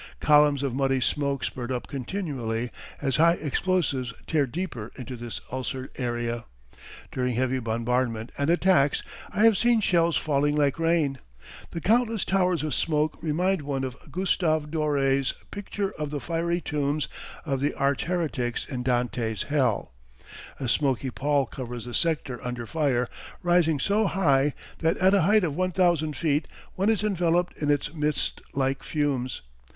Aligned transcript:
Columns 0.19 0.63
of 0.63 0.73
muddy 0.73 0.99
smoke 0.99 1.43
spurt 1.43 1.69
up 1.69 1.85
continually 1.85 2.71
as 3.03 3.17
high 3.17 3.33
explosives 3.33 4.15
tear 4.25 4.47
deeper 4.47 4.91
into 4.95 5.15
this 5.15 5.41
ulcered 5.51 5.89
area. 5.97 6.45
During 7.11 7.35
heavy 7.35 7.59
bombardment 7.59 8.31
and 8.35 8.49
attacks 8.49 9.03
I 9.31 9.43
have 9.43 9.59
seen 9.59 9.79
shells 9.79 10.17
falling 10.17 10.55
like 10.55 10.79
rain. 10.79 11.19
The 11.69 11.81
countless 11.81 12.25
towers 12.25 12.63
of 12.63 12.73
smoke 12.73 13.19
remind 13.21 13.61
one 13.61 13.83
of 13.83 13.95
Gustave 14.11 14.71
Doré's 14.71 15.35
picture 15.51 15.91
of 15.91 16.09
the 16.09 16.19
fiery 16.19 16.61
tombs 16.61 17.07
of 17.45 17.59
the 17.59 17.75
arch 17.75 18.05
heretics 18.05 18.65
in 18.65 18.81
Dante's 18.81 19.43
"Hell." 19.43 19.93
A 20.59 20.67
smoky 20.67 21.11
pall 21.11 21.45
covers 21.45 21.85
the 21.85 21.93
sector 21.93 22.43
under 22.43 22.65
fire, 22.65 23.07
rising 23.43 23.77
so 23.77 24.07
high 24.07 24.55
that 24.79 24.97
at 24.97 25.13
a 25.13 25.21
height 25.21 25.43
of 25.43 25.55
one 25.55 25.71
thousand 25.71 26.17
feet 26.17 26.47
one 26.73 26.89
is 26.89 27.03
enveloped 27.03 27.55
in 27.61 27.69
its 27.69 27.93
mist 27.93 28.41
like 28.55 28.81
fumes. 28.81 29.43